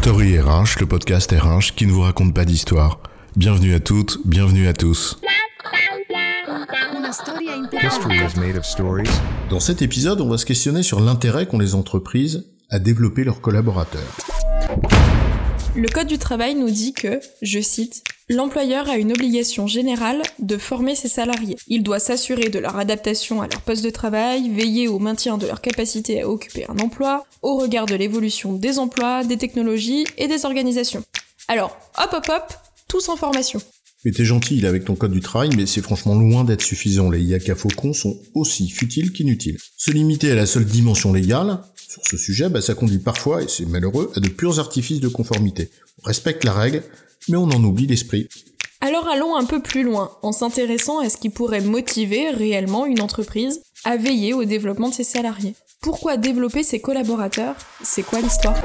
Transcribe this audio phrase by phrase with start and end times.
[0.00, 3.00] Story RH, le podcast RH qui ne vous raconte pas d'histoire.
[3.34, 5.18] Bienvenue à toutes, bienvenue à tous.
[7.82, 9.10] History is made of stories.
[9.50, 13.40] Dans cet épisode, on va se questionner sur l'intérêt qu'ont les entreprises à développer leurs
[13.40, 14.16] collaborateurs.
[15.74, 20.58] Le Code du travail nous dit que, je cite, L'employeur a une obligation générale de
[20.58, 21.56] former ses salariés.
[21.66, 25.46] Il doit s'assurer de leur adaptation à leur poste de travail, veiller au maintien de
[25.46, 30.28] leur capacité à occuper un emploi, au regard de l'évolution des emplois, des technologies et
[30.28, 31.02] des organisations.
[31.48, 32.52] Alors, hop hop hop,
[32.86, 33.62] tous en formation.
[34.04, 37.10] Mais t'es gentil avec ton code du travail, mais c'est franchement loin d'être suffisant.
[37.10, 39.56] Les IACA faucons sont aussi futiles qu'inutiles.
[39.78, 43.48] Se limiter à la seule dimension légale, sur ce sujet, bah, ça conduit parfois, et
[43.48, 45.70] c'est malheureux, à de purs artifices de conformité.
[46.02, 46.82] On respecte la règle,
[47.28, 48.28] mais on en oublie l'esprit.
[48.80, 53.00] Alors allons un peu plus loin, en s'intéressant à ce qui pourrait motiver réellement une
[53.00, 55.56] entreprise à veiller au développement de ses salariés.
[55.80, 57.56] Pourquoi développer ses collaborateurs?
[57.82, 58.56] C'est quoi l'histoire?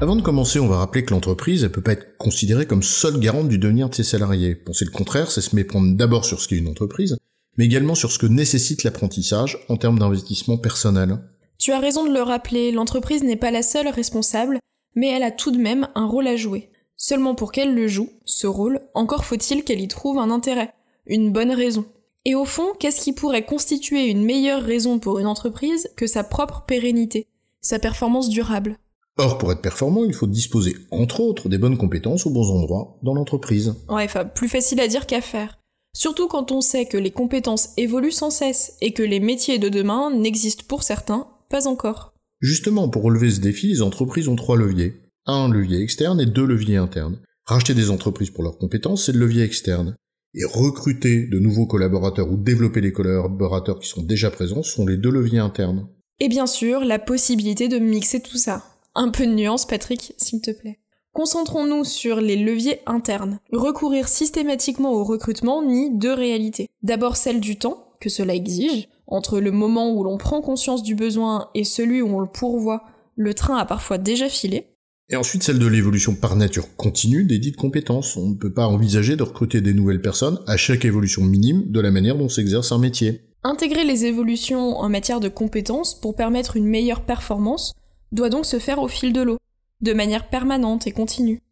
[0.00, 3.18] Avant de commencer, on va rappeler que l'entreprise, elle peut pas être considérée comme seule
[3.18, 4.54] garante du devenir de ses salariés.
[4.54, 7.16] Penser le contraire, c'est se méprendre d'abord sur ce qu'est une entreprise,
[7.56, 11.20] mais également sur ce que nécessite l'apprentissage en termes d'investissement personnel.
[11.58, 14.58] Tu as raison de le rappeler, l'entreprise n'est pas la seule responsable,
[14.94, 16.70] mais elle a tout de même un rôle à jouer.
[16.96, 20.72] Seulement pour qu'elle le joue, ce rôle, encore faut-il qu'elle y trouve un intérêt,
[21.06, 21.84] une bonne raison.
[22.24, 26.24] Et au fond, qu'est-ce qui pourrait constituer une meilleure raison pour une entreprise que sa
[26.24, 27.26] propre pérennité,
[27.60, 28.78] sa performance durable?
[29.16, 32.98] Or, pour être performant, il faut disposer, entre autres, des bonnes compétences aux bons endroits
[33.02, 33.74] dans l'entreprise.
[33.88, 35.58] Ouais, enfin, plus facile à dire qu'à faire.
[35.96, 39.68] Surtout quand on sait que les compétences évoluent sans cesse et que les métiers de
[39.68, 42.12] demain n'existent pour certains pas encore.
[42.40, 45.03] Justement, pour relever ce défi, les entreprises ont trois leviers.
[45.26, 47.18] Un levier externe et deux leviers internes.
[47.46, 49.96] Racheter des entreprises pour leurs compétences, c'est le levier externe.
[50.34, 54.98] Et recruter de nouveaux collaborateurs ou développer les collaborateurs qui sont déjà présents sont les
[54.98, 55.88] deux leviers internes.
[56.20, 58.64] Et bien sûr, la possibilité de mixer tout ça.
[58.94, 60.80] Un peu de nuance, Patrick, s'il te plaît.
[61.14, 63.38] Concentrons-nous sur les leviers internes.
[63.50, 66.68] Recourir systématiquement au recrutement nie deux réalités.
[66.82, 68.88] D'abord celle du temps, que cela exige.
[69.06, 72.82] Entre le moment où l'on prend conscience du besoin et celui où on le pourvoit,
[73.16, 74.73] le train a parfois déjà filé.
[75.10, 78.16] Et ensuite celle de l'évolution par nature continue des dites compétences.
[78.16, 81.80] On ne peut pas envisager de recruter des nouvelles personnes à chaque évolution minime de
[81.80, 83.20] la manière dont s'exerce un métier.
[83.42, 87.74] Intégrer les évolutions en matière de compétences pour permettre une meilleure performance
[88.12, 89.36] doit donc se faire au fil de l'eau,
[89.82, 91.42] de manière permanente et continue.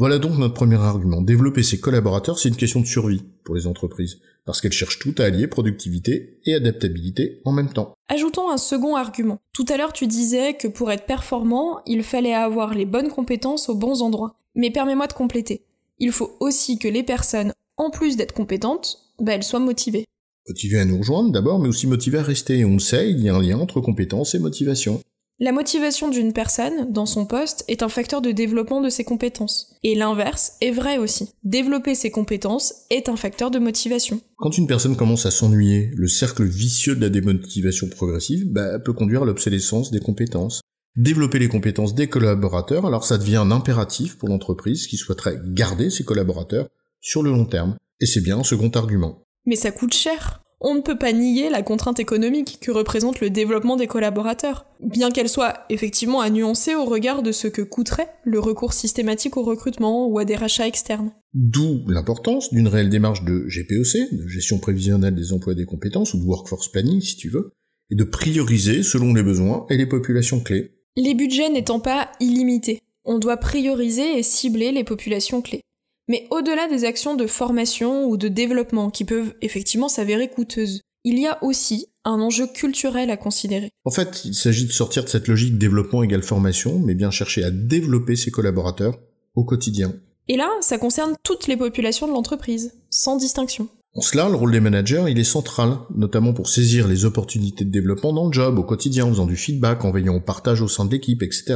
[0.00, 1.20] Voilà donc notre premier argument.
[1.20, 5.14] Développer ses collaborateurs, c'est une question de survie pour les entreprises, parce qu'elles cherchent tout
[5.18, 7.92] à allier productivité et adaptabilité en même temps.
[8.08, 9.42] Ajoutons un second argument.
[9.52, 13.68] Tout à l'heure, tu disais que pour être performant, il fallait avoir les bonnes compétences
[13.68, 14.36] aux bons endroits.
[14.54, 15.66] Mais permets-moi de compléter.
[15.98, 20.06] Il faut aussi que les personnes, en plus d'être compétentes, bah, elles soient motivées.
[20.48, 22.60] Motivées à nous rejoindre d'abord, mais aussi motivées à rester.
[22.60, 25.02] Et on le sait, il y a un lien entre compétences et motivation.
[25.42, 29.74] La motivation d'une personne, dans son poste, est un facteur de développement de ses compétences.
[29.82, 31.30] Et l'inverse est vrai aussi.
[31.44, 34.20] Développer ses compétences est un facteur de motivation.
[34.36, 38.92] Quand une personne commence à s'ennuyer, le cercle vicieux de la démotivation progressive bah, peut
[38.92, 40.60] conduire à l'obsolescence des compétences.
[40.96, 45.88] Développer les compétences des collaborateurs, alors ça devient un impératif pour l'entreprise qui souhaiterait garder
[45.88, 46.68] ses collaborateurs
[47.00, 47.76] sur le long terme.
[48.00, 49.22] Et c'est bien un second argument.
[49.46, 53.30] Mais ça coûte cher on ne peut pas nier la contrainte économique que représente le
[53.30, 58.08] développement des collaborateurs, bien qu'elle soit effectivement à nuancer au regard de ce que coûterait
[58.24, 61.12] le recours systématique au recrutement ou à des rachats externes.
[61.32, 66.12] D'où l'importance d'une réelle démarche de GPEC, de gestion prévisionnelle des emplois et des compétences,
[66.12, 67.52] ou de workforce planning si tu veux,
[67.90, 70.72] et de prioriser selon les besoins et les populations clés.
[70.96, 75.62] Les budgets n'étant pas illimités, on doit prioriser et cibler les populations clés.
[76.10, 81.20] Mais au-delà des actions de formation ou de développement qui peuvent effectivement s'avérer coûteuses, il
[81.20, 83.70] y a aussi un enjeu culturel à considérer.
[83.84, 87.44] En fait, il s'agit de sortir de cette logique développement égale formation, mais bien chercher
[87.44, 88.98] à développer ses collaborateurs
[89.36, 89.94] au quotidien.
[90.26, 93.68] Et là, ça concerne toutes les populations de l'entreprise, sans distinction.
[93.94, 97.70] En cela, le rôle des managers, il est central, notamment pour saisir les opportunités de
[97.70, 100.66] développement dans le job, au quotidien, en faisant du feedback, en veillant au partage au
[100.66, 101.54] sein de l'équipe, etc.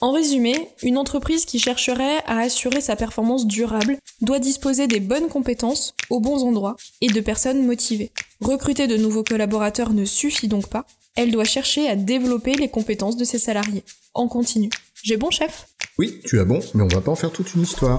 [0.00, 0.54] En résumé,
[0.84, 6.20] une entreprise qui chercherait à assurer sa performance durable doit disposer des bonnes compétences aux
[6.20, 8.12] bons endroits et de personnes motivées.
[8.40, 10.86] Recruter de nouveaux collaborateurs ne suffit donc pas,
[11.16, 13.82] elle doit chercher à développer les compétences de ses salariés.
[14.14, 14.70] En continu.
[15.02, 15.66] J'ai bon chef?
[15.98, 17.98] Oui, tu as bon, mais on va pas en faire toute une histoire.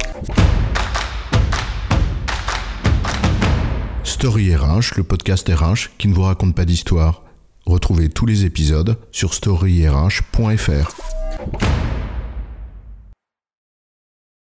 [4.06, 7.25] Story RH, le podcast RH qui ne vous raconte pas d'histoire.
[7.66, 10.96] Retrouvez tous les épisodes sur storyrh.fr.